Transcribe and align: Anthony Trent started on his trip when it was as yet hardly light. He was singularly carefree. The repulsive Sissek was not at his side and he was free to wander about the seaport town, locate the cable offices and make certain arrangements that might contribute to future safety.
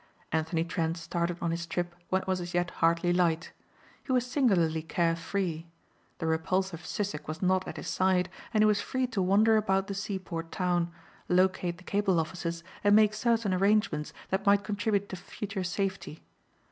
Anthony 0.31 0.63
Trent 0.63 0.97
started 0.97 1.37
on 1.43 1.51
his 1.51 1.67
trip 1.67 1.93
when 2.09 2.23
it 2.23 2.27
was 2.27 2.41
as 2.41 2.55
yet 2.55 2.71
hardly 2.81 3.13
light. 3.13 3.51
He 4.03 4.11
was 4.11 4.25
singularly 4.25 4.81
carefree. 4.81 5.65
The 6.17 6.25
repulsive 6.25 6.87
Sissek 6.87 7.27
was 7.27 7.43
not 7.43 7.67
at 7.67 7.77
his 7.77 7.87
side 7.87 8.27
and 8.51 8.61
he 8.63 8.65
was 8.65 8.81
free 8.81 9.05
to 9.05 9.21
wander 9.21 9.57
about 9.57 9.85
the 9.85 9.93
seaport 9.93 10.51
town, 10.51 10.91
locate 11.29 11.77
the 11.77 11.83
cable 11.83 12.19
offices 12.19 12.63
and 12.83 12.95
make 12.95 13.13
certain 13.13 13.53
arrangements 13.53 14.11
that 14.31 14.43
might 14.47 14.63
contribute 14.63 15.07
to 15.09 15.15
future 15.15 15.63
safety. 15.63 16.23